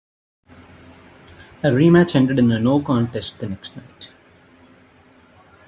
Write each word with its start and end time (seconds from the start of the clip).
A 1.61 1.67
rematch 1.69 2.15
ended 2.15 2.39
in 2.39 2.51
a 2.51 2.57
no 2.59 2.81
contest 2.81 3.37
the 3.37 3.47
next 3.47 3.77
night. 3.77 4.11